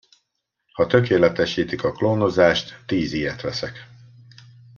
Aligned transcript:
Ha 0.73 0.87
tökéletesítik 0.87 1.83
a 1.83 1.91
klónozást, 1.91 2.83
tíz 2.85 3.13
ilyet 3.13 3.41
veszek. 3.41 3.87